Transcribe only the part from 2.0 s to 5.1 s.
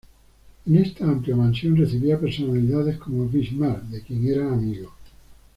a personalidades como Bismarck, de quien era amigo.